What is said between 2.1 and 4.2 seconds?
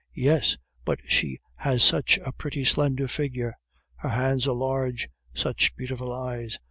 a pretty slender figure!" "Her